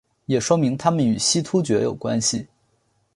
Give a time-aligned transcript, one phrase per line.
[0.25, 2.47] 也说明他们与西突厥有关系。